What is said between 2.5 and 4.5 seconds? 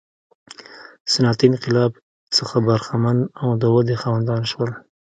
برخمن او د ودې خاوندان